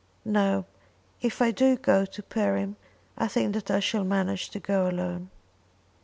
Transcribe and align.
No; 0.25 0.65
if 1.21 1.43
I 1.43 1.51
do 1.51 1.75
go 1.77 2.05
to 2.07 2.23
Perim 2.23 2.75
I 3.19 3.27
think 3.27 3.53
that 3.53 3.69
I 3.69 3.79
shall 3.79 4.03
manage 4.03 4.49
to 4.49 4.59
go 4.59 4.89
alone." 4.89 5.29